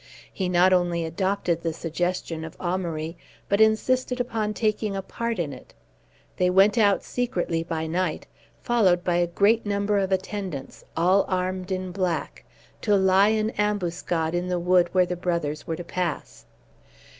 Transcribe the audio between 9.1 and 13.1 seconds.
a great number of attendants, all armed in black, to